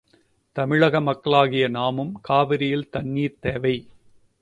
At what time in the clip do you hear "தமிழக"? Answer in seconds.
0.55-1.01